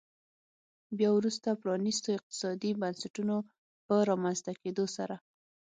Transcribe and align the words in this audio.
بیا 0.97 1.09
وروسته 1.17 1.59
پرانیستو 1.61 2.09
اقتصادي 2.17 2.71
بنسټونو 2.81 3.35
په 3.85 3.95
رامنځته 4.09 4.51
کېدو 4.61 4.85
سره. 4.95 5.15